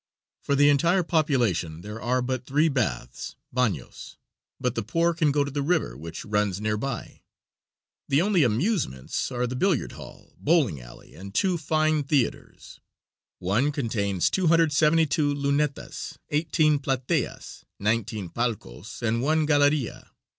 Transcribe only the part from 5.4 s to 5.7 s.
to the